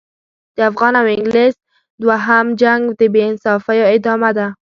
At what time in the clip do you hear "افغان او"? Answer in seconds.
0.69-1.05